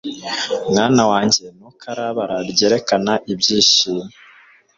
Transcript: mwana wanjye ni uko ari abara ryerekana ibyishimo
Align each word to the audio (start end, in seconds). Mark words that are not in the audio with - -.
mwana 0.71 1.03
wanjye 1.11 1.43
ni 1.57 1.63
uko 1.67 1.83
ari 1.91 2.01
abara 2.09 2.35
ryerekana 2.51 3.13
ibyishimo 3.31 4.05